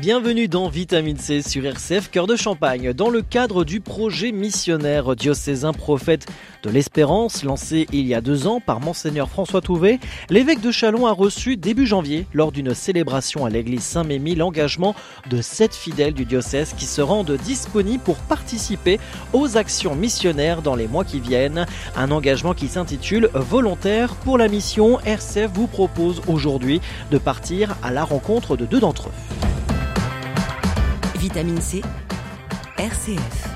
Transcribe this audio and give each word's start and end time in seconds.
Bienvenue 0.00 0.48
dans 0.48 0.70
Vitamine 0.70 1.18
C 1.18 1.42
sur 1.42 1.66
RCF 1.66 2.10
Cœur 2.10 2.26
de 2.26 2.34
Champagne. 2.34 2.94
Dans 2.94 3.10
le 3.10 3.20
cadre 3.20 3.64
du 3.64 3.82
projet 3.82 4.32
missionnaire 4.32 5.14
diocésain 5.14 5.74
prophète 5.74 6.26
de 6.62 6.70
l'Espérance, 6.70 7.44
lancé 7.44 7.86
il 7.92 8.06
y 8.06 8.14
a 8.14 8.22
deux 8.22 8.46
ans 8.46 8.60
par 8.60 8.80
Monseigneur 8.80 9.28
François 9.28 9.60
Touvet, 9.60 10.00
l'évêque 10.30 10.62
de 10.62 10.70
Chalon 10.70 11.06
a 11.06 11.12
reçu 11.12 11.58
début 11.58 11.86
janvier, 11.86 12.26
lors 12.32 12.50
d'une 12.50 12.72
célébration 12.72 13.44
à 13.44 13.50
l'église 13.50 13.82
Saint-Mémy, 13.82 14.36
l'engagement 14.36 14.94
de 15.28 15.42
sept 15.42 15.74
fidèles 15.74 16.14
du 16.14 16.24
diocèse 16.24 16.72
qui 16.72 16.86
se 16.86 17.02
rendent 17.02 17.36
disponibles 17.36 18.02
pour 18.02 18.16
participer 18.16 18.98
aux 19.34 19.58
actions 19.58 19.94
missionnaires 19.94 20.62
dans 20.62 20.76
les 20.76 20.88
mois 20.88 21.04
qui 21.04 21.20
viennent. 21.20 21.66
Un 21.94 22.10
engagement 22.10 22.54
qui 22.54 22.68
s'intitule 22.68 23.28
Volontaire 23.34 24.14
pour 24.14 24.38
la 24.38 24.48
mission. 24.48 24.98
RCF 25.00 25.50
vous 25.52 25.66
propose 25.66 26.22
aujourd'hui 26.26 26.80
de 27.10 27.18
partir 27.18 27.76
à 27.82 27.90
la 27.90 28.02
rencontre 28.02 28.56
de 28.56 28.64
deux 28.64 28.80
d'entre 28.80 29.08
eux. 29.08 29.49
Vitamine 31.20 31.60
C. 31.60 31.82
RCF. 32.78 33.46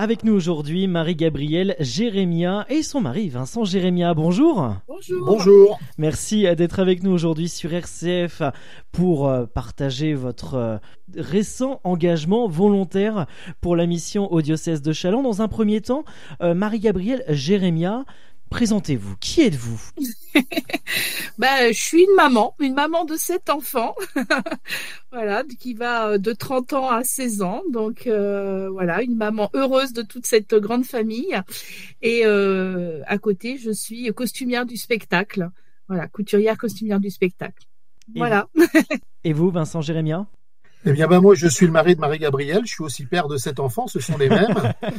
Avec 0.00 0.24
nous 0.24 0.32
aujourd'hui, 0.32 0.88
Marie-Gabrielle 0.88 1.76
Jérémia 1.78 2.66
et 2.68 2.82
son 2.82 3.00
mari 3.00 3.28
Vincent 3.28 3.64
Jérémia. 3.64 4.14
Bonjour. 4.14 4.74
Bonjour. 4.88 5.26
Bonjour. 5.26 5.78
Merci 5.96 6.42
d'être 6.56 6.80
avec 6.80 7.04
nous 7.04 7.12
aujourd'hui 7.12 7.48
sur 7.48 7.72
RCF 7.72 8.42
pour 8.90 9.28
euh, 9.28 9.46
partager 9.46 10.14
votre 10.14 10.54
euh, 10.54 10.78
récent 11.16 11.80
engagement 11.84 12.48
volontaire 12.48 13.26
pour 13.60 13.76
la 13.76 13.86
mission 13.86 14.32
au 14.32 14.42
diocèse 14.42 14.82
de 14.82 14.92
Chalon. 14.92 15.22
Dans 15.22 15.40
un 15.40 15.48
premier 15.48 15.80
temps, 15.80 16.04
euh, 16.42 16.52
Marie-Gabrielle 16.52 17.24
Jérémia, 17.28 18.04
Présentez-vous. 18.50 19.16
Qui 19.20 19.42
êtes-vous? 19.42 19.80
Bah, 21.38 21.70
je 21.70 21.80
suis 21.80 22.02
une 22.02 22.16
maman, 22.16 22.56
une 22.58 22.74
maman 22.74 23.04
de 23.04 23.14
sept 23.14 23.48
enfants, 23.48 23.94
voilà, 25.12 25.44
qui 25.44 25.72
va 25.74 26.08
euh, 26.08 26.18
de 26.18 26.32
30 26.32 26.72
ans 26.72 26.88
à 26.88 27.04
16 27.04 27.42
ans. 27.42 27.62
Donc 27.70 28.08
euh, 28.08 28.68
voilà, 28.70 29.02
une 29.02 29.14
maman 29.14 29.48
heureuse 29.54 29.92
de 29.92 30.02
toute 30.02 30.26
cette 30.26 30.54
grande 30.56 30.84
famille. 30.84 31.40
Et 32.02 32.22
euh, 32.24 33.02
à 33.06 33.18
côté, 33.18 33.56
je 33.56 33.70
suis 33.70 34.12
costumière 34.14 34.66
du 34.66 34.76
spectacle. 34.76 35.48
Voilà, 35.86 36.08
couturière 36.08 36.58
costumière 36.58 36.98
du 36.98 37.10
spectacle. 37.10 37.68
Et 38.16 38.18
voilà. 38.18 38.48
Vous, 38.54 38.64
et 39.22 39.32
vous, 39.32 39.50
Vincent 39.50 39.80
Jérémia? 39.80 40.26
Eh 40.84 40.92
bien, 40.92 41.06
ben, 41.06 41.20
moi, 41.20 41.34
je 41.34 41.48
suis 41.48 41.66
le 41.66 41.72
mari 41.72 41.94
de 41.94 42.00
Marie-Gabrielle. 42.00 42.62
Je 42.64 42.72
suis 42.72 42.84
aussi 42.84 43.04
père 43.04 43.28
de 43.28 43.36
sept 43.36 43.60
enfants. 43.60 43.86
Ce 43.86 44.00
sont 44.00 44.16
les 44.16 44.28
mêmes. 44.28 44.54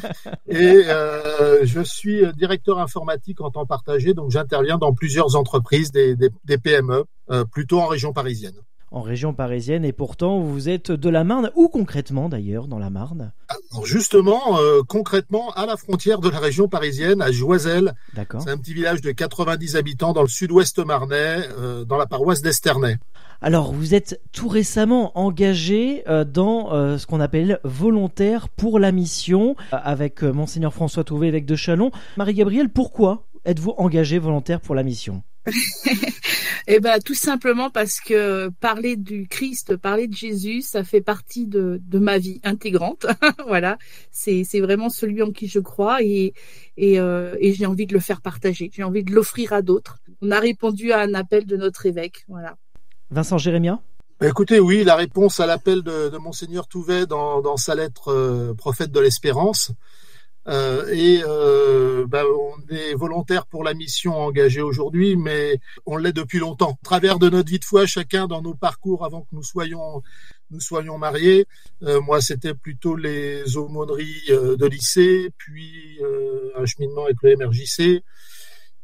Et 0.47 0.83
euh, 0.87 1.65
je 1.65 1.81
suis 1.81 2.23
directeur 2.33 2.79
informatique 2.79 3.41
en 3.41 3.49
temps 3.49 3.65
partagé. 3.65 4.13
Donc, 4.13 4.31
j'interviens 4.31 4.77
dans 4.77 4.93
plusieurs 4.93 5.35
entreprises, 5.35 5.91
des, 5.91 6.15
des, 6.15 6.29
des 6.45 6.57
PME, 6.57 7.05
euh, 7.31 7.45
plutôt 7.45 7.79
en 7.79 7.87
région 7.87 8.13
parisienne. 8.13 8.55
En 8.91 9.01
région 9.01 9.33
parisienne. 9.33 9.85
Et 9.85 9.93
pourtant, 9.93 10.39
vous 10.39 10.69
êtes 10.69 10.91
de 10.91 11.09
la 11.09 11.23
Marne. 11.23 11.51
Où 11.55 11.67
concrètement, 11.67 12.29
d'ailleurs, 12.29 12.67
dans 12.67 12.79
la 12.79 12.89
Marne? 12.89 13.31
Alors, 13.47 13.85
Justement, 13.85 14.59
euh, 14.59 14.81
concrètement, 14.87 15.51
à 15.51 15.65
la 15.65 15.77
frontière 15.77 16.19
de 16.19 16.29
la 16.29 16.39
région 16.39 16.67
parisienne, 16.67 17.21
à 17.21 17.31
Joiselle. 17.31 17.93
D'accord. 18.15 18.41
C'est 18.41 18.49
un 18.49 18.57
petit 18.57 18.73
village 18.73 19.01
de 19.01 19.11
90 19.11 19.75
habitants 19.75 20.13
dans 20.13 20.21
le 20.21 20.27
sud-ouest 20.27 20.79
marnais, 20.79 21.47
euh, 21.57 21.85
dans 21.85 21.97
la 21.97 22.07
paroisse 22.07 22.41
d'Esternay. 22.41 22.97
Alors, 23.41 23.71
vous 23.71 23.93
êtes 23.93 24.19
tout 24.31 24.47
récemment 24.47 25.17
engagé 25.17 26.03
euh, 26.09 26.25
dans 26.25 26.97
ce 26.97 27.05
qu'on 27.05 27.19
appelle 27.19 27.59
volontaire 27.63 28.49
pour 28.49 28.79
la 28.79 28.91
mission 28.91 29.55
avec 29.71 30.23
monseigneur 30.23 30.73
François 30.73 31.03
Touvet, 31.03 31.27
évêque 31.27 31.45
de 31.45 31.55
Chalon. 31.55 31.91
Marie-Gabrielle, 32.17 32.69
pourquoi 32.69 33.27
êtes-vous 33.45 33.73
engagé 33.77 34.19
volontaire 34.19 34.59
pour 34.59 34.75
la 34.75 34.83
mission? 34.83 35.23
Eh 36.71 36.79
ben, 36.79 36.99
tout 36.99 37.15
simplement 37.15 37.71
parce 37.71 37.99
que 37.99 38.49
parler 38.59 38.95
du 38.95 39.27
Christ, 39.27 39.75
parler 39.75 40.07
de 40.07 40.13
Jésus, 40.13 40.61
ça 40.61 40.83
fait 40.83 41.01
partie 41.01 41.47
de, 41.47 41.81
de 41.83 41.97
ma 41.97 42.19
vie 42.19 42.39
intégrante. 42.43 43.07
voilà, 43.47 43.79
c'est 44.11 44.43
c'est 44.43 44.59
vraiment 44.59 44.89
celui 44.89 45.23
en 45.23 45.31
qui 45.31 45.47
je 45.47 45.59
crois 45.59 46.03
et 46.03 46.33
et, 46.77 46.99
euh, 46.99 47.35
et 47.39 47.53
j'ai 47.53 47.65
envie 47.65 47.87
de 47.87 47.93
le 47.93 47.99
faire 47.99 48.21
partager. 48.21 48.69
J'ai 48.71 48.83
envie 48.83 49.03
de 49.03 49.11
l'offrir 49.11 49.51
à 49.53 49.63
d'autres. 49.63 49.97
On 50.21 50.29
a 50.29 50.39
répondu 50.39 50.91
à 50.91 50.99
un 50.99 51.15
appel 51.15 51.45
de 51.45 51.57
notre 51.57 51.87
évêque. 51.87 52.23
Voilà. 52.27 52.55
Vincent 53.09 53.39
Jérémia? 53.39 53.79
Écoutez, 54.21 54.59
oui, 54.59 54.83
la 54.83 54.95
réponse 54.95 55.39
à 55.39 55.45
l'appel 55.45 55.81
de, 55.81 56.09
de 56.09 56.17
monseigneur 56.17 56.67
Touvet 56.67 57.05
dans, 57.05 57.41
dans 57.41 57.57
sa 57.57 57.73
lettre 57.73 58.11
euh, 58.11 58.53
prophète 58.53 58.91
de 58.91 58.99
l'espérance. 58.99 59.71
Euh, 60.49 60.87
et 60.91 61.21
euh, 61.25 62.05
ben, 62.07 62.25
on 62.25 62.73
est 62.73 62.95
volontaire 62.95 63.45
pour 63.45 63.63
la 63.63 63.73
mission 63.73 64.15
engagée 64.15 64.61
aujourd'hui, 64.61 65.15
mais 65.15 65.59
on 65.85 65.97
l'est 65.97 66.13
depuis 66.13 66.39
longtemps. 66.39 66.71
À 66.81 66.85
travers 66.85 67.19
de 67.19 67.29
notre 67.29 67.49
vie 67.49 67.59
de 67.59 67.65
foi, 67.65 67.85
chacun 67.85 68.27
dans 68.27 68.41
nos 68.41 68.55
parcours 68.55 69.05
avant 69.05 69.21
que 69.21 69.27
nous 69.33 69.43
soyons 69.43 70.01
nous 70.51 70.59
soyons 70.59 70.97
mariés. 70.97 71.45
Euh, 71.83 72.01
moi, 72.01 72.21
c'était 72.21 72.55
plutôt 72.55 72.95
les 72.95 73.55
aumôneries 73.57 74.23
euh, 74.29 74.57
de 74.57 74.65
lycée, 74.65 75.29
puis 75.37 75.99
euh, 76.01 76.51
un 76.57 76.65
cheminement 76.65 77.05
avec 77.05 77.17
le 77.21 77.35
MRJC. 77.35 78.03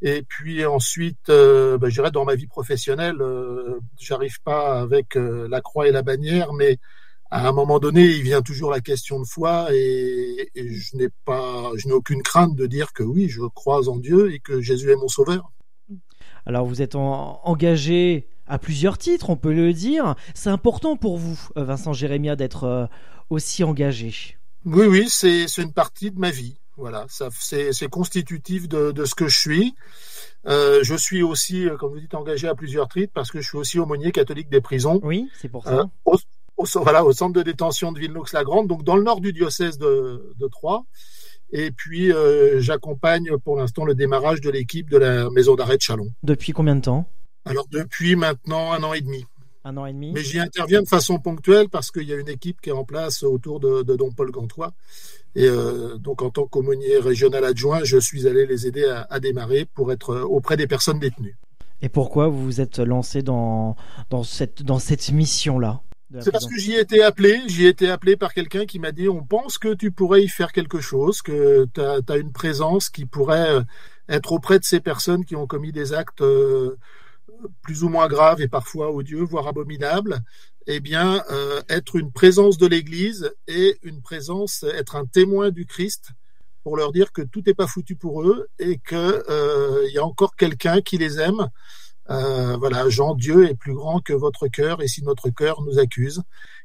Et 0.01 0.21
puis 0.23 0.65
ensuite, 0.65 1.29
euh, 1.29 1.77
ben, 1.77 1.89
je 1.89 1.95
dirais 1.95 2.11
dans 2.11 2.25
ma 2.25 2.35
vie 2.35 2.47
professionnelle, 2.47 3.15
euh, 3.21 3.79
j'arrive 3.97 4.41
pas 4.43 4.79
avec 4.79 5.15
euh, 5.15 5.47
la 5.49 5.61
croix 5.61 5.87
et 5.87 5.91
la 5.91 6.03
bannière, 6.03 6.53
mais 6.53 6.77
à 7.35 7.49
un 7.49 7.51
moment 7.51 7.79
donné, 7.79 8.05
il 8.05 8.21
vient 8.21 8.41
toujours 8.41 8.71
la 8.71 8.79
question 8.79 9.19
de 9.19 9.25
foi 9.25 9.67
et, 9.73 10.49
et 10.55 10.73
je 10.73 10.95
n'ai 10.95 11.09
pas, 11.25 11.69
je 11.75 11.87
n'ai 11.87 11.93
aucune 11.93 12.21
crainte 12.21 12.55
de 12.55 12.65
dire 12.65 12.93
que 12.93 13.03
oui, 13.03 13.27
je 13.27 13.41
crois 13.41 13.89
en 13.89 13.97
Dieu 13.97 14.33
et 14.33 14.39
que 14.39 14.61
Jésus 14.61 14.89
est 14.89 14.95
mon 14.95 15.09
sauveur. 15.09 15.51
Alors, 16.45 16.65
vous 16.65 16.81
êtes 16.81 16.95
en, 16.95 17.41
engagé 17.43 18.27
à 18.47 18.57
plusieurs 18.57 18.97
titres, 18.97 19.29
on 19.29 19.35
peut 19.35 19.51
le 19.51 19.73
dire. 19.73 20.15
C'est 20.33 20.49
important 20.49 20.95
pour 20.95 21.17
vous, 21.17 21.37
euh, 21.57 21.65
Vincent 21.65 21.91
Jérémia, 21.91 22.37
d'être 22.37 22.63
euh, 22.63 22.85
aussi 23.29 23.65
engagé. 23.65 24.37
Oui, 24.63 24.85
oui, 24.85 25.09
c'est 25.09 25.45
une 25.57 25.73
partie 25.73 26.11
de 26.11 26.19
ma 26.19 26.31
vie. 26.31 26.57
Voilà, 26.77 27.05
c'est 27.09 27.89
constitutif 27.89 28.67
de, 28.67 28.91
de 28.91 29.05
ce 29.05 29.15
que 29.15 29.27
je 29.27 29.37
suis. 29.37 29.75
Euh, 30.45 30.83
je 30.83 30.95
suis 30.95 31.23
aussi, 31.23 31.67
comme 31.79 31.93
vous 31.93 31.99
dites, 31.99 32.13
engagé 32.13 32.47
à 32.47 32.55
plusieurs 32.55 32.87
titres 32.87 33.13
parce 33.13 33.31
que 33.31 33.41
je 33.41 33.47
suis 33.47 33.57
aussi 33.57 33.79
aumônier 33.79 34.11
catholique 34.11 34.49
des 34.49 34.61
prisons. 34.61 34.99
Oui, 35.03 35.29
c'est 35.41 35.49
pour 35.49 35.63
ça. 35.63 35.79
Euh, 35.79 35.85
au, 36.05 36.17
au, 36.65 36.83
voilà, 36.83 37.05
au 37.05 37.13
centre 37.13 37.33
de 37.33 37.43
détention 37.43 37.91
de 37.91 37.99
Villeneuve-la-Grande, 37.99 38.67
donc 38.67 38.83
dans 38.83 38.95
le 38.95 39.03
nord 39.03 39.21
du 39.21 39.33
diocèse 39.33 39.77
de, 39.77 40.35
de 40.37 40.47
Troyes. 40.47 40.83
Et 41.51 41.71
puis, 41.71 42.11
euh, 42.11 42.59
j'accompagne 42.59 43.29
pour 43.43 43.55
l'instant 43.57 43.85
le 43.85 43.93
démarrage 43.93 44.41
de 44.41 44.49
l'équipe 44.49 44.89
de 44.89 44.97
la 44.97 45.29
maison 45.29 45.55
d'arrêt 45.55 45.77
de 45.77 45.81
Chalon. 45.81 46.07
Depuis 46.23 46.53
combien 46.53 46.75
de 46.75 46.81
temps? 46.81 47.07
Alors, 47.45 47.67
depuis 47.71 48.15
maintenant 48.15 48.71
un 48.71 48.81
an 48.83 48.93
et 48.93 49.01
demi. 49.01 49.25
Un 49.63 49.77
an 49.77 49.85
et 49.85 49.93
demi? 49.93 50.11
Mais 50.11 50.21
j'y 50.21 50.39
interviens 50.39 50.81
de 50.81 50.87
façon 50.87 51.19
ponctuelle 51.19 51.69
parce 51.69 51.91
qu'il 51.91 52.03
y 52.03 52.13
a 52.13 52.17
une 52.17 52.29
équipe 52.29 52.61
qui 52.61 52.69
est 52.69 52.73
en 52.73 52.83
place 52.83 53.23
autour 53.23 53.59
de, 53.59 53.83
de 53.83 53.95
Don 53.95 54.11
Paul 54.11 54.31
Gantois. 54.31 54.73
Et 55.35 55.47
euh, 55.47 55.97
donc, 55.97 56.21
en 56.21 56.29
tant 56.29 56.47
qu'aumônier 56.47 56.97
régional 56.97 57.43
adjoint, 57.45 57.83
je 57.83 57.97
suis 57.97 58.27
allé 58.27 58.45
les 58.45 58.67
aider 58.67 58.85
à, 58.85 59.05
à 59.09 59.19
démarrer 59.19 59.65
pour 59.65 59.91
être 59.91 60.15
auprès 60.21 60.57
des 60.57 60.67
personnes 60.67 60.99
détenues. 60.99 61.37
Et 61.81 61.89
pourquoi 61.89 62.27
vous 62.27 62.43
vous 62.43 62.61
êtes 62.61 62.79
lancé 62.79 63.21
dans, 63.21 63.75
dans 64.09 64.23
cette, 64.23 64.63
dans 64.63 64.79
cette 64.79 65.11
mission-là? 65.11 65.81
C'est 66.21 66.31
parce 66.31 66.45
que 66.45 66.57
j'y 66.57 66.73
ai 66.73 66.79
été 66.79 67.01
appelé, 67.01 67.41
j'y 67.47 67.65
ai 67.65 67.69
été 67.69 67.89
appelé 67.89 68.15
par 68.15 68.33
quelqu'un 68.33 68.65
qui 68.65 68.79
m'a 68.79 68.91
dit 68.91 69.09
on 69.09 69.23
pense 69.23 69.57
que 69.57 69.73
tu 69.73 69.91
pourrais 69.91 70.23
y 70.23 70.27
faire 70.27 70.51
quelque 70.51 70.79
chose, 70.79 71.21
que 71.21 71.65
tu 71.73 71.81
as, 71.81 72.17
une 72.17 72.31
présence 72.31 72.89
qui 72.89 73.05
pourrait 73.05 73.49
euh, 73.49 73.61
être 74.07 74.31
auprès 74.31 74.59
de 74.59 74.63
ces 74.63 74.79
personnes 74.79 75.25
qui 75.25 75.35
ont 75.35 75.47
commis 75.47 75.71
des 75.71 75.93
actes 75.93 76.21
euh, 76.21 76.77
plus 77.63 77.83
ou 77.83 77.89
moins 77.89 78.07
graves 78.07 78.39
et 78.39 78.47
parfois 78.47 78.91
odieux, 78.91 79.23
voire 79.23 79.47
abominables. 79.47 80.19
Eh 80.67 80.79
bien, 80.79 81.23
euh, 81.31 81.61
être 81.69 81.95
une 81.95 82.11
présence 82.11 82.57
de 82.57 82.67
l'Église 82.67 83.31
et 83.47 83.77
une 83.83 84.01
présence, 84.01 84.63
être 84.63 84.95
un 84.95 85.05
témoin 85.05 85.49
du 85.49 85.65
Christ 85.65 86.11
pour 86.63 86.77
leur 86.77 86.91
dire 86.91 87.11
que 87.11 87.21
tout 87.21 87.43
n'est 87.45 87.53
pas 87.53 87.67
foutu 87.67 87.95
pour 87.95 88.23
eux 88.23 88.47
et 88.57 88.77
que 88.77 89.85
il 89.87 89.93
y 89.93 89.99
a 89.99 90.05
encore 90.05 90.35
quelqu'un 90.35 90.81
qui 90.81 90.97
les 90.97 91.19
aime. 91.19 91.49
Euh, 92.09 92.55
voilà, 92.57 92.87
Jean, 92.89 93.15
Dieu 93.15 93.49
est 93.49 93.55
plus 93.55 93.73
grand 93.73 93.99
que 93.99 94.13
votre 94.13 94.47
cœur 94.47 94.81
et 94.81 94.87
si 94.87 95.03
notre 95.03 95.29
cœur 95.29 95.61
nous 95.61 95.79
accuse. 95.79 96.21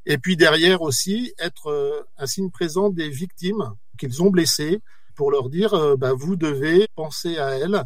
Et 0.07 0.19
puis 0.19 0.37
derrière 0.37 0.83
aussi, 0.83 1.33
être 1.39 1.69
euh, 1.69 2.03
un 2.19 2.27
signe 2.27 2.51
présent 2.51 2.91
des 2.91 3.09
victimes 3.09 3.73
qu'ils 3.99 4.23
ont 4.23 4.31
blessées 4.31 4.81
pour 5.15 5.31
leur 5.31 5.49
dire, 5.49 5.75
euh, 5.75 5.97
bah, 5.97 6.13
vous 6.15 6.37
devez 6.37 6.89
penser 6.95 7.39
à 7.39 7.59
elles 7.59 7.83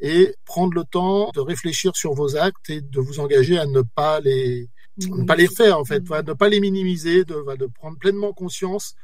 et 0.00 0.34
prendre 0.44 0.74
le 0.74 0.84
temps 0.84 1.30
de 1.34 1.40
réfléchir 1.40 1.94
sur 1.96 2.12
vos 2.12 2.36
actes 2.36 2.70
et 2.70 2.80
de 2.80 3.00
vous 3.00 3.20
engager 3.20 3.58
à 3.58 3.66
ne 3.66 3.82
pas 3.82 4.20
les, 4.20 4.68
ne 4.98 5.24
pas 5.24 5.36
les 5.36 5.46
faire 5.46 5.78
en 5.78 5.84
fait, 5.84 6.04
voilà, 6.04 6.22
ne 6.24 6.32
pas 6.32 6.48
les 6.48 6.60
minimiser, 6.60 7.24
de, 7.24 7.56
de 7.56 7.66
prendre 7.66 7.98
pleinement 7.98 8.32
conscience, 8.32 8.96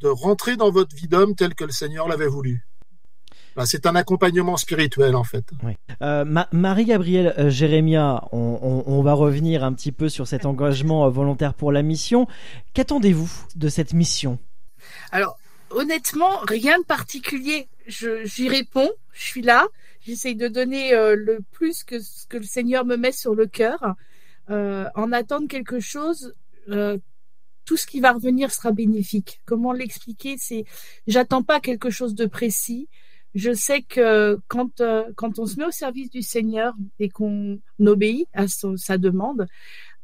de 0.00 0.08
rentrer 0.08 0.56
dans 0.56 0.70
votre 0.70 0.94
vie 0.94 1.08
d'homme 1.08 1.34
tel 1.34 1.54
que 1.54 1.64
le 1.64 1.70
Seigneur 1.70 2.06
l'avait 2.08 2.26
voulu. 2.26 2.66
C'est 3.64 3.86
un 3.86 3.94
accompagnement 3.94 4.56
spirituel 4.56 5.14
en 5.14 5.24
fait. 5.24 5.44
Euh, 6.02 6.24
Marie-Gabrielle 6.52 7.34
euh, 7.38 7.50
Jérémia, 7.50 8.24
on, 8.32 9.02
va 9.02 9.14
revenir 9.14 9.64
un 9.64 9.72
petit 9.72 9.92
peu 9.92 10.08
sur 10.08 10.26
cet 10.26 10.46
engagement 10.46 11.06
euh, 11.06 11.10
volontaire 11.10 11.54
pour 11.54 11.72
la 11.72 11.82
mission. 11.82 12.26
Qu'attendez-vous 12.74 13.30
de 13.56 13.68
cette 13.68 13.92
mission? 13.92 14.38
Alors 15.10 15.38
honnêtement, 15.70 16.38
rien 16.48 16.78
de 16.78 16.84
particulier. 16.84 17.68
J'y 17.86 18.48
réponds, 18.48 18.90
je 19.12 19.22
suis 19.22 19.42
là, 19.42 19.66
j'essaye 20.00 20.36
de 20.36 20.48
donner 20.48 20.92
le 20.92 21.40
plus 21.50 21.82
que 21.82 21.98
ce 22.00 22.26
que 22.26 22.36
le 22.36 22.44
Seigneur 22.44 22.84
me 22.84 22.96
met 22.96 23.12
sur 23.12 23.34
le 23.34 23.46
cœur. 23.46 23.94
en 24.48 25.12
attendre 25.12 25.48
quelque 25.48 25.80
chose, 25.80 26.34
tout 27.64 27.76
ce 27.76 27.86
qui 27.86 28.00
va 28.00 28.12
revenir 28.12 28.52
sera 28.52 28.70
bénéfique. 28.72 29.40
Comment 29.44 29.72
l'expliquer? 29.72 30.36
C'est, 30.38 30.64
j'attends 31.06 31.42
pas 31.42 31.60
quelque 31.60 31.90
chose 31.90 32.14
de 32.14 32.26
précis. 32.26 32.88
Je 33.34 33.52
sais 33.52 33.82
que 33.82 34.38
quand 34.48 34.80
euh, 34.80 35.04
quand 35.16 35.38
on 35.38 35.46
se 35.46 35.56
met 35.58 35.64
au 35.64 35.70
service 35.70 36.10
du 36.10 36.22
Seigneur 36.22 36.74
et 36.98 37.08
qu'on 37.08 37.60
obéit 37.80 38.28
à 38.34 38.46
sa 38.48 38.98
demande, 38.98 39.46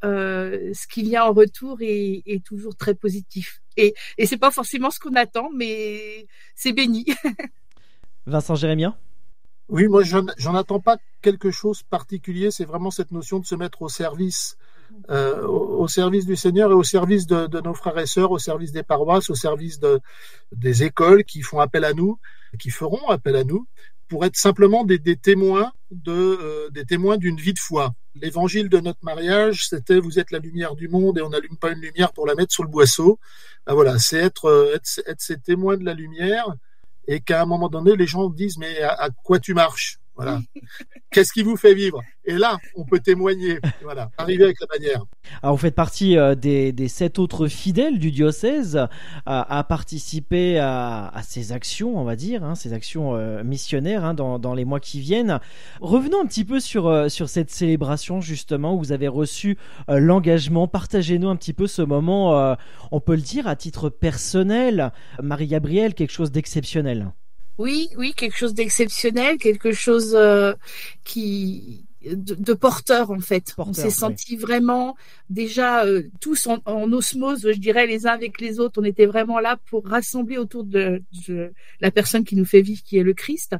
euh, 0.04 0.72
ce 0.72 0.86
qui 0.86 1.02
vient 1.02 1.24
en 1.24 1.32
retour 1.32 1.78
est, 1.80 2.22
est 2.26 2.44
toujours 2.44 2.76
très 2.76 2.94
positif. 2.94 3.60
Et 3.76 3.94
et 4.16 4.26
c'est 4.26 4.38
pas 4.38 4.50
forcément 4.50 4.90
ce 4.90 4.98
qu'on 4.98 5.14
attend, 5.14 5.50
mais 5.54 6.26
c'est 6.54 6.72
béni. 6.72 7.06
Vincent 8.26 8.54
Jérémien. 8.54 8.96
Oui, 9.68 9.86
moi, 9.86 10.02
j'en 10.02 10.54
attends 10.54 10.80
pas 10.80 10.96
quelque 11.20 11.50
chose 11.50 11.82
particulier. 11.82 12.50
C'est 12.50 12.64
vraiment 12.64 12.90
cette 12.90 13.10
notion 13.10 13.38
de 13.38 13.44
se 13.44 13.54
mettre 13.54 13.82
au 13.82 13.90
service 13.90 14.56
euh, 15.10 15.46
au, 15.46 15.88
service 15.88 16.26
du 16.26 16.36
Seigneur 16.36 16.70
et 16.70 16.74
au 16.74 16.82
service 16.82 17.26
de, 17.26 17.60
nos 17.60 17.74
frères 17.74 17.98
et 17.98 18.06
sœurs, 18.06 18.30
au 18.30 18.38
service 18.38 18.72
des 18.72 18.82
paroisses, 18.82 19.30
au 19.30 19.34
service 19.34 19.80
de, 19.80 20.00
des 20.52 20.84
écoles 20.84 21.24
qui 21.24 21.42
font 21.42 21.60
appel 21.60 21.84
à 21.84 21.92
nous, 21.92 22.18
qui 22.58 22.70
feront 22.70 23.08
appel 23.08 23.36
à 23.36 23.44
nous, 23.44 23.66
pour 24.08 24.24
être 24.24 24.36
simplement 24.36 24.84
des, 24.84 25.00
témoins 25.16 25.72
euh, 26.08 26.70
des 26.70 26.84
témoins 26.84 27.16
d'une 27.16 27.36
vie 27.36 27.52
de 27.52 27.58
foi. 27.58 27.94
L'évangile 28.14 28.68
de 28.68 28.80
notre 28.80 29.02
mariage, 29.02 29.68
c'était 29.68 29.98
vous 29.98 30.18
êtes 30.18 30.30
la 30.30 30.38
lumière 30.38 30.74
du 30.74 30.88
monde 30.88 31.18
et 31.18 31.22
on 31.22 31.30
n'allume 31.30 31.56
pas 31.56 31.70
une 31.70 31.80
lumière 31.80 32.12
pour 32.12 32.26
la 32.26 32.34
mettre 32.34 32.52
sous 32.52 32.62
le 32.62 32.68
boisseau. 32.68 33.18
Ben 33.66 33.74
voilà, 33.74 33.98
c'est 33.98 34.24
euh, 34.44 34.74
être, 34.74 35.02
être 35.06 35.20
ces 35.20 35.38
témoins 35.38 35.76
de 35.76 35.84
la 35.84 35.94
lumière 35.94 36.54
et 37.06 37.20
qu'à 37.20 37.42
un 37.42 37.46
moment 37.46 37.68
donné, 37.68 37.96
les 37.96 38.06
gens 38.06 38.28
disent 38.28 38.58
mais 38.58 38.82
à 38.82 39.08
quoi 39.22 39.38
tu 39.38 39.54
marches? 39.54 39.98
Voilà. 40.18 40.40
Qu'est-ce 41.12 41.32
qui 41.32 41.42
vous 41.42 41.56
fait 41.56 41.74
vivre? 41.74 42.02
Et 42.24 42.36
là, 42.36 42.58
on 42.74 42.84
peut 42.84 42.98
témoigner. 42.98 43.60
Voilà, 43.84 44.10
arriver 44.18 44.44
avec 44.44 44.56
la 44.60 44.66
manière. 44.76 45.04
Alors, 45.42 45.54
vous 45.54 45.60
faites 45.60 45.76
partie 45.76 46.18
euh, 46.18 46.34
des, 46.34 46.88
sept 46.88 47.20
autres 47.20 47.46
fidèles 47.46 48.00
du 48.00 48.10
diocèse 48.10 48.88
à, 49.26 49.64
participer 49.68 50.58
à, 50.58 51.12
ces 51.22 51.52
actions, 51.52 51.96
on 51.96 52.02
va 52.02 52.16
dire, 52.16 52.42
hein, 52.42 52.56
ces 52.56 52.72
actions 52.72 53.14
euh, 53.14 53.44
missionnaires 53.44 54.04
hein, 54.04 54.12
dans, 54.14 54.54
les 54.54 54.64
mois 54.64 54.80
qui 54.80 54.98
viennent. 54.98 55.38
Revenons 55.80 56.20
un 56.20 56.26
petit 56.26 56.44
peu 56.44 56.58
sur, 56.58 56.88
euh, 56.88 57.08
sur 57.08 57.28
cette 57.28 57.50
célébration, 57.50 58.20
justement, 58.20 58.74
où 58.74 58.78
vous 58.78 58.92
avez 58.92 59.08
reçu 59.08 59.56
l'engagement. 59.86 60.66
Partagez-nous 60.66 61.28
un 61.28 61.36
petit 61.36 61.52
peu 61.52 61.68
ce 61.68 61.82
moment, 61.82 62.56
on 62.90 63.00
peut 63.00 63.14
le 63.14 63.22
dire, 63.22 63.46
à 63.46 63.54
titre 63.54 63.88
personnel. 63.88 64.90
Marie-Gabrielle, 65.22 65.94
quelque 65.94 66.12
chose 66.12 66.32
d'exceptionnel? 66.32 67.12
Oui, 67.58 67.88
oui, 67.96 68.14
quelque 68.14 68.36
chose 68.36 68.54
d'exceptionnel, 68.54 69.36
quelque 69.38 69.72
chose 69.72 70.14
euh, 70.14 70.54
qui 71.04 71.84
de, 72.04 72.54
porteur 72.54 73.10
en 73.10 73.18
fait. 73.18 73.54
on 73.58 73.72
s'est 73.72 73.90
senti 73.90 74.36
vraiment 74.36 74.96
déjà 75.28 75.84
euh, 75.84 76.04
tous 76.20 76.46
en, 76.46 76.92
osmose, 76.92 77.42
je 77.52 77.58
dirais 77.58 77.88
les 77.88 78.06
uns 78.06 78.12
avec 78.12 78.40
les 78.40 78.60
autres. 78.60 78.80
On 78.80 78.84
était 78.84 79.06
vraiment 79.06 79.40
là 79.40 79.58
pour 79.68 79.84
rassembler 79.86 80.38
autour 80.38 80.62
de, 80.62 81.02
la 81.80 81.90
personne 81.90 82.24
qui 82.24 82.36
nous 82.36 82.44
fait 82.44 82.62
vivre, 82.62 82.82
qui 82.84 82.98
est 82.98 83.02
le 83.02 83.14
Christ, 83.14 83.56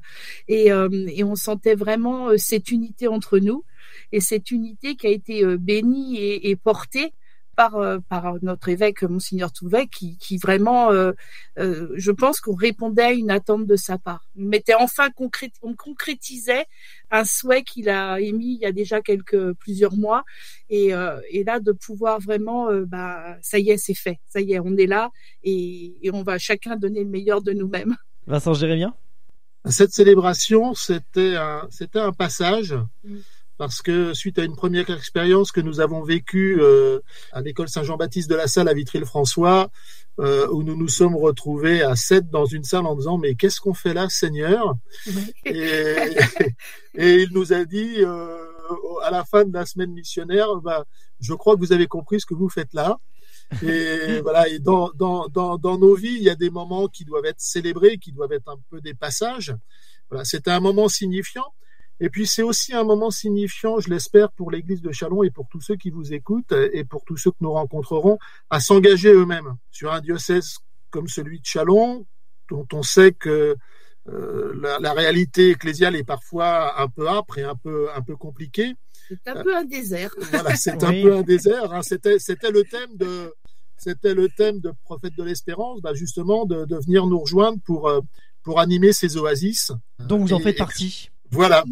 et, 0.46 0.70
euh, 0.70 0.88
et 1.08 1.24
on 1.24 1.34
sentait 1.34 1.74
vraiment 1.74 2.28
cette 2.38 2.70
unité 2.70 3.08
entre 3.08 3.40
nous 3.40 3.64
et 4.12 4.20
cette 4.20 4.52
unité 4.52 4.94
qui 4.94 5.08
a 5.08 5.10
été 5.10 5.44
bénie 5.56 6.18
et, 6.18 6.50
et 6.50 6.56
portée 6.56 7.12
par, 7.58 7.74
euh, 7.74 7.98
par 8.08 8.36
notre 8.40 8.68
évêque, 8.68 9.02
Monseigneur 9.02 9.52
Touvet, 9.52 9.88
qui, 9.88 10.16
qui 10.18 10.36
vraiment, 10.38 10.92
euh, 10.92 11.10
euh, 11.58 11.88
je 11.96 12.12
pense 12.12 12.38
qu'on 12.38 12.54
répondait 12.54 13.02
à 13.02 13.12
une 13.12 13.32
attente 13.32 13.66
de 13.66 13.74
sa 13.74 13.98
part. 13.98 14.24
On 14.38 14.44
mettait 14.44 14.74
enfin 14.78 15.08
on 15.62 15.74
concrétisait 15.74 16.66
un 17.10 17.24
souhait 17.24 17.64
qu'il 17.64 17.88
a 17.88 18.20
émis 18.20 18.54
il 18.54 18.60
y 18.60 18.64
a 18.64 18.70
déjà 18.70 19.00
quelques 19.00 19.54
plusieurs 19.54 19.96
mois, 19.96 20.22
et, 20.70 20.92
et 21.30 21.42
là 21.42 21.58
de 21.58 21.72
pouvoir 21.72 22.20
vraiment, 22.20 22.68
bah, 22.86 23.36
ça 23.42 23.58
y 23.58 23.70
est, 23.70 23.76
c'est 23.76 23.94
fait, 23.94 24.18
ça 24.28 24.40
y 24.40 24.52
est, 24.52 24.60
on 24.60 24.76
est 24.76 24.86
là, 24.86 25.10
et, 25.42 25.96
et 26.02 26.12
on 26.12 26.22
va 26.22 26.38
chacun 26.38 26.76
donner 26.76 27.02
le 27.02 27.10
meilleur 27.10 27.42
de 27.42 27.52
nous-mêmes. 27.52 27.96
Vincent 28.28 28.54
Jérémien 28.54 28.94
cette 29.64 29.92
célébration, 29.92 30.72
c'était 30.72 31.34
un, 31.34 31.66
c'était 31.70 31.98
un 31.98 32.12
passage. 32.12 32.74
Mm 33.04 33.16
parce 33.58 33.82
que 33.82 34.14
suite 34.14 34.38
à 34.38 34.44
une 34.44 34.54
première 34.54 34.88
expérience 34.88 35.50
que 35.50 35.60
nous 35.60 35.80
avons 35.80 36.02
vécue 36.02 36.58
euh, 36.60 37.00
à 37.32 37.42
l'école 37.42 37.68
Saint-Jean-Baptiste 37.68 38.30
de 38.30 38.36
la 38.36 38.46
Salle 38.46 38.68
à 38.68 38.72
Vitry-le-François, 38.72 39.68
euh, 40.20 40.48
où 40.50 40.62
nous 40.62 40.76
nous 40.76 40.88
sommes 40.88 41.16
retrouvés 41.16 41.82
à 41.82 41.96
sept 41.96 42.30
dans 42.30 42.46
une 42.46 42.62
salle 42.62 42.86
en 42.86 42.94
disant 42.94 43.18
mais 43.18 43.34
qu'est-ce 43.34 43.60
qu'on 43.60 43.74
fait 43.74 43.94
là, 43.94 44.08
Seigneur 44.08 44.76
et, 45.44 46.14
il 46.94 47.28
nous 47.32 47.52
a 47.52 47.64
dit 47.64 47.96
euh, 47.98 48.36
à 49.02 49.10
la 49.10 49.24
fin 49.24 49.44
de 49.44 49.52
la 49.52 49.66
semaine 49.66 49.92
missionnaire, 49.92 50.54
bah, 50.56 50.84
je 51.20 51.34
crois 51.34 51.56
que 51.56 51.60
vous 51.60 51.72
avez 51.72 51.88
compris 51.88 52.20
ce 52.20 52.26
que 52.26 52.34
vous 52.34 52.48
faites 52.48 52.72
là. 52.72 52.98
Et 53.62 54.20
voilà, 54.22 54.48
et 54.48 54.60
dans, 54.60 54.90
dans, 54.94 55.26
dans, 55.28 55.58
dans 55.58 55.78
nos 55.78 55.94
vies, 55.94 56.16
il 56.16 56.22
y 56.22 56.30
a 56.30 56.36
des 56.36 56.50
moments 56.50 56.86
qui 56.86 57.04
doivent 57.04 57.26
être 57.26 57.40
célébrés, 57.40 57.98
qui 57.98 58.12
doivent 58.12 58.32
être 58.32 58.48
un 58.48 58.58
peu 58.70 58.80
des 58.80 58.94
passages. 58.94 59.54
Voilà, 60.10 60.24
c'était 60.24 60.52
un 60.52 60.60
moment 60.60 60.88
signifiant. 60.88 61.46
Et 62.00 62.10
puis 62.10 62.26
c'est 62.26 62.42
aussi 62.42 62.74
un 62.74 62.84
moment 62.84 63.10
signifiant, 63.10 63.80
je 63.80 63.90
l'espère, 63.90 64.30
pour 64.32 64.50
l'Église 64.50 64.82
de 64.82 64.92
Chalon 64.92 65.22
et 65.22 65.30
pour 65.30 65.48
tous 65.48 65.60
ceux 65.60 65.76
qui 65.76 65.90
vous 65.90 66.12
écoutent 66.12 66.54
et 66.72 66.84
pour 66.84 67.04
tous 67.04 67.16
ceux 67.16 67.30
que 67.30 67.38
nous 67.40 67.52
rencontrerons, 67.52 68.18
à 68.50 68.60
s'engager 68.60 69.12
eux-mêmes 69.12 69.56
sur 69.70 69.92
un 69.92 70.00
diocèse 70.00 70.58
comme 70.90 71.08
celui 71.08 71.40
de 71.40 71.46
Chalon, 71.46 72.06
dont 72.48 72.66
on 72.72 72.82
sait 72.82 73.12
que 73.12 73.56
euh, 74.08 74.54
la, 74.60 74.78
la, 74.78 74.92
réalité 74.92 75.50
ecclésiale 75.50 75.94
est 75.94 76.04
parfois 76.04 76.80
un 76.80 76.88
peu 76.88 77.08
âpre 77.08 77.36
et 77.38 77.42
un 77.42 77.56
peu 77.56 77.88
un 77.94 78.00
peu 78.00 78.16
compliquée. 78.16 78.74
C'est 79.08 79.28
un 79.28 79.42
peu 79.42 79.54
un 79.54 79.64
désert. 79.64 80.14
Voilà, 80.30 80.54
c'est 80.56 80.82
un 80.82 81.02
peu 81.02 81.16
un 81.16 81.22
désert. 81.22 81.72
Hein. 81.72 81.82
C'était 81.82 82.18
c'était 82.18 82.50
le 82.50 82.64
thème 82.64 82.96
de 82.96 83.34
c'était 83.76 84.14
le 84.14 84.28
thème 84.28 84.60
de 84.60 84.72
Prophète 84.84 85.14
de 85.16 85.22
l'Espérance, 85.22 85.82
bah 85.82 85.92
justement 85.92 86.46
de, 86.46 86.64
de 86.64 86.76
venir 86.76 87.06
nous 87.06 87.18
rejoindre 87.18 87.58
pour 87.66 87.88
euh, 87.88 88.00
pour 88.42 88.60
animer 88.60 88.92
ces 88.92 89.18
oasis. 89.18 89.72
Dont 89.98 90.18
vous 90.18 90.32
en 90.32 90.40
faites 90.40 90.56
partie. 90.56 91.10
Voilà. 91.30 91.64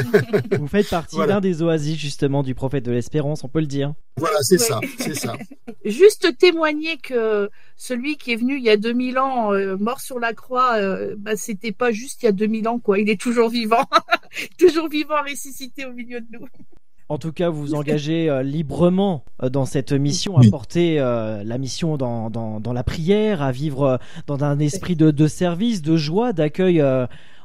Vous 0.58 0.66
faites 0.66 0.88
partie 0.88 1.16
d'un 1.16 1.40
des 1.40 1.62
oasis 1.62 1.96
justement 1.96 2.42
du 2.42 2.54
prophète 2.54 2.84
de 2.84 2.92
l'espérance, 2.92 3.44
on 3.44 3.48
peut 3.48 3.60
le 3.60 3.66
dire. 3.66 3.94
Voilà, 4.16 4.38
c'est 4.42 4.58
ça, 4.58 4.80
c'est 4.98 5.14
ça. 5.14 5.34
Juste 5.84 6.36
témoigner 6.38 6.96
que 6.96 7.50
celui 7.76 8.16
qui 8.16 8.32
est 8.32 8.36
venu 8.36 8.56
il 8.56 8.64
y 8.64 8.70
a 8.70 8.76
2000 8.76 9.18
ans, 9.18 9.52
euh, 9.52 9.76
mort 9.76 10.00
sur 10.00 10.18
la 10.18 10.32
croix, 10.32 10.76
euh, 10.76 11.14
bah, 11.18 11.36
c'était 11.36 11.72
pas 11.72 11.92
juste 11.92 12.22
il 12.22 12.26
y 12.26 12.28
a 12.28 12.32
2000 12.32 12.68
ans, 12.68 12.78
quoi. 12.78 12.98
Il 12.98 13.10
est 13.10 13.20
toujours 13.20 13.50
vivant, 13.50 13.84
toujours 14.58 14.88
vivant, 14.88 15.16
ressuscité 15.28 15.84
au 15.84 15.92
milieu 15.92 16.20
de 16.20 16.26
nous. 16.32 16.46
En 17.10 17.18
tout 17.18 17.32
cas, 17.32 17.50
vous 17.50 17.60
vous 17.60 17.74
engagez 17.74 18.30
euh, 18.30 18.42
librement 18.42 19.24
dans 19.42 19.66
cette 19.66 19.92
mission, 19.92 20.38
à 20.38 20.42
porter 20.50 20.96
la 20.96 21.58
mission 21.58 21.98
dans, 21.98 22.30
dans, 22.30 22.72
la 22.72 22.82
prière, 22.82 23.42
à 23.42 23.52
vivre 23.52 23.98
dans 24.26 24.42
un 24.42 24.58
esprit 24.58 24.96
de, 24.96 25.10
de 25.10 25.26
service, 25.28 25.82
de 25.82 25.96
joie, 25.96 26.32
d'accueil 26.32 26.82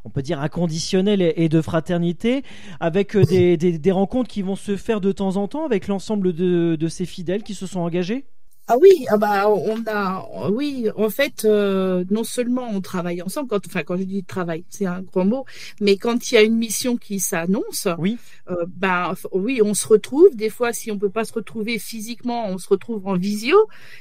on 0.10 0.12
peut 0.12 0.22
dire 0.24 0.42
inconditionnel 0.42 1.22
et, 1.22 1.50
de 1.50 1.62
fraternité, 1.62 2.44
avec 2.80 3.16
euh, 3.16 3.24
des, 3.26 3.92
rencontres 3.92 4.28
qui 4.28 4.42
vont 4.42 4.56
se 4.56 4.76
faire 4.76 5.02
de 5.02 5.12
temps 5.12 5.38
en 5.38 5.48
temps 5.48 5.66
avec 5.66 5.88
l'ensemble 5.88 6.34
de 6.34 6.88
ces 6.88 7.06
fidèles 7.06 7.44
qui 7.44 7.54
se 7.54 7.68
sont 7.68 7.82
engagés? 7.82 8.26
Ah 8.72 8.78
oui, 8.80 9.08
ah 9.10 9.18
bah 9.18 9.50
on 9.50 9.82
a, 9.88 10.50
oui, 10.52 10.90
en 10.96 11.10
fait, 11.10 11.44
euh, 11.44 12.04
non 12.12 12.24
seulement 12.24 12.70
on 12.70 12.82
travaille 12.82 13.20
ensemble, 13.24 13.50
quand, 13.50 13.66
enfin 13.66 13.82
quand 13.82 13.98
je 13.98 14.04
dis 14.04 14.24
travail, 14.24 14.64
c'est 14.70 14.86
un 14.86 15.02
grand 15.02 15.26
mot, 15.26 15.46
mais 15.82 15.98
quand 15.98 16.32
il 16.32 16.36
y 16.36 16.38
a 16.38 16.44
une 16.44 16.56
mission 16.56 16.96
qui 16.96 17.20
s'annonce, 17.20 17.88
oui, 17.98 18.20
euh, 18.52 18.66
bah 18.68 19.16
oui, 19.32 19.62
on 19.64 19.74
se 19.74 19.88
retrouve. 19.88 20.36
Des 20.36 20.52
fois, 20.52 20.72
si 20.72 20.92
on 20.92 21.00
peut 21.00 21.10
pas 21.10 21.26
se 21.26 21.34
retrouver 21.34 21.80
physiquement, 21.80 22.48
on 22.48 22.60
se 22.60 22.70
retrouve 22.70 23.08
en 23.08 23.16
visio, 23.16 23.58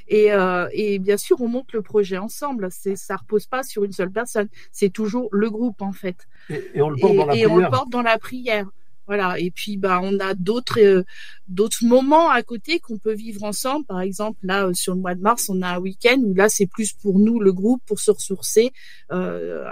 et 0.07 0.33
euh, 0.33 0.69
et 0.75 0.99
bien 0.99 1.17
sûr, 1.17 1.41
on 1.41 1.49
monte 1.49 1.73
le 1.73 1.81
projet 1.81 2.19
ensemble. 2.19 2.69
C'est, 2.71 2.97
ça 2.97 3.17
repose 3.17 3.47
pas 3.47 3.63
sur 3.63 3.85
une 3.85 3.93
seule 3.93 4.13
personne, 4.13 4.49
c'est 4.71 4.91
toujours 4.91 5.31
le 5.33 5.49
groupe 5.49 5.81
en 5.81 5.93
fait. 5.93 6.29
Et, 6.51 6.83
on 6.83 6.91
le 6.91 6.99
porte 6.99 7.17
dans 7.17 7.23
la 7.25 7.33
prière. 7.33 7.49
Et 7.49 7.51
on 7.51 7.57
le 7.57 7.71
porte 7.71 7.91
dans 7.91 8.03
la 8.03 8.19
prière. 8.19 8.67
Voilà. 9.09 9.41
Et 9.41 9.51
puis, 9.51 9.79
bah, 9.79 10.01
on 10.03 10.21
a 10.21 10.35
d'autres 10.35 10.81
euh, 10.81 11.03
d'autres 11.49 11.83
moments 11.83 12.29
à 12.29 12.43
côté 12.43 12.79
qu'on 12.79 12.99
peut 12.99 13.15
vivre 13.15 13.43
ensemble. 13.43 13.87
Par 13.87 14.03
exemple, 14.03 14.39
là, 14.43 14.67
euh, 14.67 14.75
sur 14.75 14.95
le 14.95 15.01
mois 15.01 15.15
de 15.15 15.23
mars, 15.23 15.49
on 15.49 15.63
a 15.63 15.77
un 15.77 15.79
week-end 15.79 16.19
où 16.19 16.35
là, 16.35 16.51
c'est 16.51 16.67
plus 16.67 16.93
pour 16.93 17.19
nous, 17.19 17.41
le 17.41 17.53
groupe, 17.55 17.83
pour 17.87 18.01
se 18.01 18.11
ressourcer, 18.11 18.71
euh, 19.11 19.65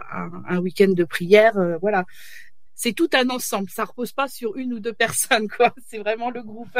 un, 0.48 0.58
week-end 0.58 0.88
de 0.88 1.04
prière, 1.04 1.52
voilà. 1.82 2.06
C'est 2.76 2.92
tout 2.92 3.08
un 3.14 3.30
ensemble. 3.30 3.70
Ça 3.70 3.84
repose 3.84 4.12
pas 4.12 4.28
sur 4.28 4.56
une 4.56 4.74
ou 4.74 4.80
deux 4.80 4.92
personnes, 4.92 5.48
quoi. 5.48 5.74
C'est 5.88 5.98
vraiment 5.98 6.30
le 6.30 6.42
groupe. 6.42 6.78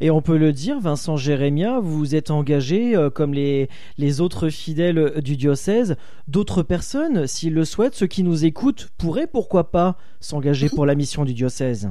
Et 0.00 0.10
on 0.10 0.20
peut 0.20 0.36
le 0.36 0.52
dire, 0.52 0.80
Vincent 0.80 1.16
Jérémia, 1.16 1.78
vous 1.78 2.14
êtes 2.14 2.30
engagé, 2.30 2.94
euh, 2.94 3.08
comme 3.08 3.32
les, 3.32 3.70
les 3.96 4.20
autres 4.20 4.50
fidèles 4.50 5.22
du 5.22 5.36
diocèse, 5.36 5.96
d'autres 6.28 6.62
personnes, 6.62 7.26
s'ils 7.26 7.54
le 7.54 7.64
souhaitent, 7.64 7.94
ceux 7.94 8.08
qui 8.08 8.24
nous 8.24 8.44
écoutent, 8.44 8.90
pourraient 8.98 9.28
pourquoi 9.28 9.70
pas 9.70 9.96
s'engager 10.20 10.68
pour 10.68 10.84
la 10.84 10.96
mission 10.96 11.24
du 11.24 11.32
diocèse. 11.32 11.88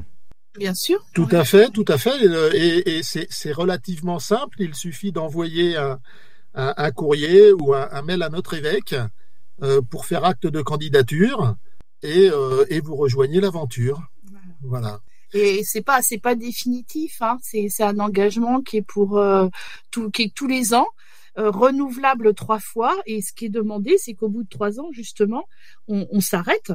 Bien 0.57 0.73
sûr. 0.73 1.03
Tout 1.13 1.27
à 1.31 1.45
fait, 1.45 1.69
tout 1.69 1.85
à 1.87 1.97
fait. 1.97 2.21
Euh, 2.21 2.51
et, 2.53 2.97
et 2.97 3.01
c'est 3.03 3.51
relativement 3.51 4.19
simple. 4.19 4.57
Il 4.59 4.75
suffit 4.75 5.13
d'envoyer 5.13 5.77
un, 5.77 5.99
un, 6.53 6.73
un, 6.75 6.91
courrier 6.91 7.53
ou 7.53 7.73
un, 7.73 7.87
un, 7.91 8.01
mail 8.01 8.21
à 8.23 8.29
notre 8.29 8.53
évêque 8.55 8.95
euh, 9.63 9.81
pour 9.81 10.05
faire 10.05 10.25
acte 10.25 10.47
de 10.47 10.61
candidature 10.61 11.55
et, 12.05 12.29
euh, 12.29 12.65
et 12.69 12.79
vous 12.79 12.95
rejoignez 12.95 13.41
l'aventure. 13.41 14.01
Voilà. 14.61 15.01
Et 15.33 15.63
c'est 15.63 15.81
pas 15.81 16.01
c'est 16.01 16.17
pas 16.17 16.35
définitif. 16.35 17.21
Hein. 17.21 17.37
C'est 17.41 17.83
un 17.83 17.99
engagement 17.99 18.61
qui 18.61 18.77
est 18.77 18.81
pour 18.81 19.17
euh, 19.17 19.47
qui 20.13 20.31
tous 20.31 20.47
les 20.47 20.73
ans. 20.73 20.87
Euh, 21.37 21.51
renouvelable 21.51 22.33
trois 22.33 22.59
fois 22.59 22.95
et 23.05 23.21
ce 23.21 23.33
qui 23.33 23.47
est 23.47 23.49
demandé 23.49 23.97
c'est 23.97 24.13
qu'au 24.13 24.29
bout 24.29 24.43
de 24.43 24.47
trois 24.47 24.79
ans 24.79 24.87
justement 24.93 25.49
on, 25.89 26.21
s'arrête 26.21 26.71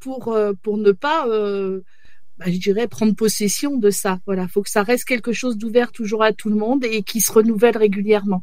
pour 0.00 0.32
euh, 0.32 0.52
pour 0.64 0.78
ne 0.78 0.90
pas 0.90 1.26
bah, 1.28 2.46
je 2.48 2.58
dirais 2.58 2.88
prendre 2.88 3.14
possession 3.14 3.76
de 3.76 3.90
ça 3.90 4.18
voilà 4.26 4.48
faut 4.48 4.62
que 4.62 4.68
ça 4.68 4.82
reste 4.82 5.04
quelque 5.04 5.30
chose 5.32 5.56
d'ouvert 5.56 5.92
toujours 5.92 6.24
à 6.24 6.32
tout 6.32 6.48
le 6.48 6.56
monde 6.56 6.84
et 6.84 7.04
qui 7.04 7.20
se 7.20 7.30
renouvelle 7.30 7.76
régulièrement 7.76 8.42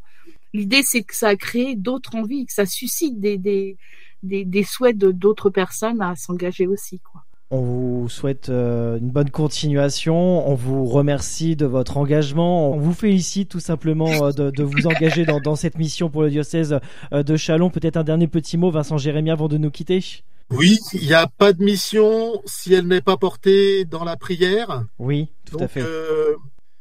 l'idée 0.53 0.83
c'est 0.83 1.03
que 1.03 1.13
ça 1.13 1.35
crée 1.35 1.75
d'autres 1.75 2.15
envies 2.15 2.45
que 2.45 2.53
ça 2.53 2.65
suscite 2.65 3.19
des 3.19 3.75
des, 4.23 4.45
des 4.45 4.63
souhaits 4.63 4.97
de 4.97 5.11
d'autres 5.11 5.49
personnes 5.49 6.01
à 6.01 6.15
s'engager 6.15 6.67
aussi 6.67 6.99
quoi 6.99 7.23
on 7.49 7.61
vous 7.61 8.09
souhaite 8.09 8.49
euh, 8.49 8.97
une 8.97 9.09
bonne 9.09 9.29
continuation. 9.29 10.49
On 10.49 10.53
vous 10.53 10.85
remercie 10.85 11.55
de 11.55 11.65
votre 11.65 11.95
engagement. 11.95 12.71
On 12.71 12.77
vous 12.77 12.93
félicite 12.93 13.47
tout 13.47 13.61
simplement 13.61 14.25
euh, 14.25 14.31
de, 14.31 14.51
de, 14.51 14.63
vous 14.63 14.85
engager 14.85 15.23
dans, 15.23 15.39
dans, 15.39 15.55
cette 15.55 15.77
mission 15.77 16.09
pour 16.09 16.23
le 16.23 16.29
diocèse 16.29 16.77
euh, 17.13 17.23
de 17.23 17.37
Chalon. 17.37 17.69
Peut-être 17.69 17.95
un 17.95 18.03
dernier 18.03 18.27
petit 18.27 18.57
mot, 18.57 18.69
Vincent 18.69 18.97
Jérémie, 18.97 19.31
avant 19.31 19.47
de 19.47 19.57
nous 19.57 19.71
quitter. 19.71 20.03
Oui, 20.49 20.79
il 20.93 21.07
n'y 21.07 21.13
a 21.13 21.27
pas 21.27 21.53
de 21.53 21.63
mission 21.63 22.41
si 22.45 22.73
elle 22.73 22.87
n'est 22.87 23.01
pas 23.01 23.17
portée 23.17 23.85
dans 23.85 24.03
la 24.03 24.15
prière. 24.15 24.85
Oui, 24.97 25.29
tout 25.45 25.53
Donc, 25.53 25.63
à 25.63 25.67
fait. 25.67 25.81
Euh, 25.81 26.35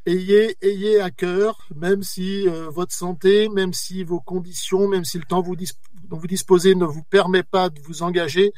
ayez, 0.07 0.57
ayez 0.63 1.01
à 1.01 1.11
cœur, 1.11 1.67
même 1.75 2.03
si 2.03 2.49
euh, 2.49 2.69
votre 2.71 2.95
santé, 2.95 3.49
même 3.49 3.73
si 3.73 4.05
vos 4.05 4.21
conditions, 4.21 4.89
même 4.89 5.05
si 5.05 5.19
le 5.19 5.25
temps 5.25 5.43
vous 5.43 5.57
dont 6.09 6.17
vous 6.17 6.27
disposez 6.27 6.75
ne 6.75 6.85
vous 6.85 7.03
permet 7.03 7.43
pas 7.43 7.69
de 7.69 7.81
vous 7.81 8.03
engager, 8.03 8.53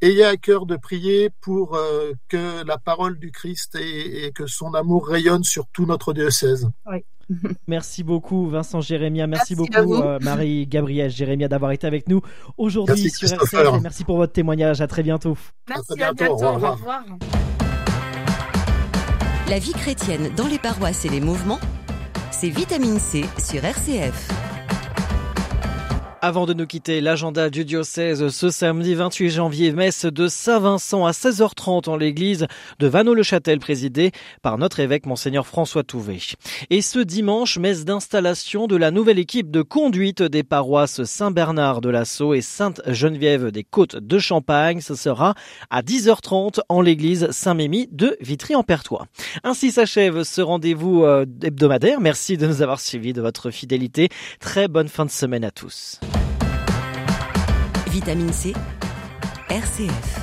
ayez 0.00 0.24
à 0.24 0.36
cœur 0.36 0.66
de 0.66 0.76
prier 0.76 1.30
pour 1.40 1.74
euh, 1.74 2.12
que 2.28 2.64
la 2.66 2.78
parole 2.78 3.18
du 3.18 3.30
Christ 3.30 3.76
et, 3.76 4.26
et, 4.26 4.32
que 4.32 4.46
son 4.46 4.74
amour 4.74 5.06
rayonne 5.06 5.44
sur 5.44 5.66
tout 5.72 5.86
notre 5.86 6.12
diocèse. 6.12 6.68
Oui. 6.86 7.04
Merci 7.68 8.02
beaucoup 8.02 8.48
Vincent 8.48 8.80
Jérémia, 8.80 9.26
merci, 9.26 9.54
merci 9.56 9.74
beaucoup 9.76 9.94
euh, 9.94 10.18
Marie-Gabrielle 10.20 11.10
Jérémia 11.10 11.48
d'avoir 11.48 11.70
été 11.70 11.86
avec 11.86 12.08
nous 12.08 12.20
aujourd'hui 12.58 13.10
sur 13.10 13.32
RCF. 13.32 13.80
Merci 13.80 14.04
pour 14.04 14.16
votre 14.16 14.32
témoignage, 14.32 14.80
à 14.80 14.86
très 14.86 15.02
bientôt. 15.02 15.36
Merci, 15.68 16.02
à, 16.02 16.08
à 16.08 16.12
bientôt, 16.12 16.34
au 16.44 16.52
revoir. 16.52 16.72
Au 16.72 16.76
revoir. 16.76 17.04
La 19.48 19.58
vie 19.58 19.72
chrétienne 19.72 20.30
dans 20.36 20.46
les 20.46 20.58
paroisses 20.58 21.04
et 21.04 21.10
les 21.10 21.20
mouvements, 21.20 21.60
c'est 22.30 22.48
Vitamine 22.48 22.98
C 22.98 23.24
sur 23.38 23.64
RCF. 23.64 24.41
Avant 26.24 26.46
de 26.46 26.54
nous 26.54 26.68
quitter, 26.68 27.00
l'agenda 27.00 27.50
du 27.50 27.64
diocèse 27.64 28.28
ce 28.28 28.48
samedi 28.48 28.94
28 28.94 29.28
janvier, 29.28 29.72
messe 29.72 30.04
de 30.04 30.28
Saint-Vincent 30.28 31.04
à 31.04 31.10
16h30 31.10 31.90
en 31.90 31.96
l'église 31.96 32.46
de 32.78 32.86
Vanneau-le-Châtel 32.86 33.58
présidée 33.58 34.12
par 34.40 34.56
notre 34.56 34.78
évêque 34.78 35.06
monseigneur 35.06 35.48
François 35.48 35.82
Touvet. 35.82 36.20
Et 36.70 36.80
ce 36.80 37.00
dimanche, 37.00 37.58
messe 37.58 37.84
d'installation 37.84 38.68
de 38.68 38.76
la 38.76 38.92
nouvelle 38.92 39.18
équipe 39.18 39.50
de 39.50 39.62
conduite 39.62 40.22
des 40.22 40.44
paroisses 40.44 41.02
Saint-Bernard 41.02 41.80
de 41.80 41.88
la 41.88 42.04
et 42.36 42.40
Sainte-Geneviève 42.40 43.50
des 43.50 43.64
Côtes 43.64 43.96
de 43.96 44.18
Champagne. 44.20 44.80
Ce 44.80 44.94
sera 44.94 45.34
à 45.70 45.82
10h30 45.82 46.60
en 46.68 46.82
l'église 46.82 47.32
Saint-Mémy 47.32 47.88
de 47.90 48.16
Vitry-en-Pertois. 48.20 49.08
Ainsi 49.42 49.72
s'achève 49.72 50.22
ce 50.22 50.40
rendez-vous 50.40 51.04
hebdomadaire. 51.42 52.00
Merci 52.00 52.36
de 52.36 52.46
nous 52.46 52.62
avoir 52.62 52.78
suivis, 52.78 53.12
de 53.12 53.22
votre 53.22 53.50
fidélité. 53.50 54.08
Très 54.38 54.68
bonne 54.68 54.88
fin 54.88 55.04
de 55.04 55.10
semaine 55.10 55.42
à 55.42 55.50
tous. 55.50 55.98
Vitamine 57.92 58.32
C, 58.32 58.54
RCF. 59.50 60.21